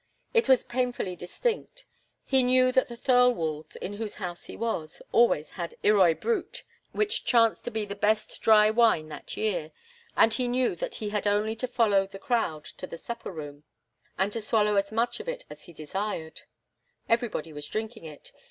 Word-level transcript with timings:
It 0.33 0.49
was 0.49 0.63
painfully 0.63 1.15
distinct. 1.15 1.85
He 2.25 2.41
knew 2.41 2.71
that 2.71 2.87
the 2.87 2.97
Thirlwalls, 2.97 3.75
in 3.75 3.93
whose 3.97 4.15
house 4.15 4.45
he 4.45 4.57
was, 4.57 4.99
always 5.11 5.51
had 5.51 5.75
Irroy 5.83 6.19
Brut, 6.19 6.63
which 6.91 7.23
chanced 7.23 7.65
to 7.65 7.69
be 7.69 7.85
the 7.85 7.93
best 7.95 8.41
dry 8.41 8.71
wine 8.71 9.09
that 9.09 9.37
year, 9.37 9.71
and 10.17 10.33
he 10.33 10.47
knew 10.47 10.75
that 10.75 10.95
he 10.95 11.09
had 11.09 11.27
only 11.27 11.55
to 11.55 11.67
follow 11.67 12.07
the 12.07 12.17
crowd 12.17 12.65
to 12.81 12.87
the 12.87 12.97
supper 12.97 13.31
room 13.31 13.63
and 14.17 14.33
swallow 14.43 14.75
as 14.75 14.91
much 14.91 15.19
of 15.19 15.29
it 15.29 15.45
as 15.51 15.65
he 15.65 15.71
desired. 15.71 16.41
Everybody 17.07 17.53
was 17.53 17.67
drinking 17.67 18.05
it. 18.05 18.31